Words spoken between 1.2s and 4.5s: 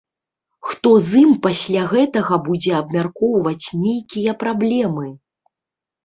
ім пасля гэтага будзе абмяркоўваць нейкія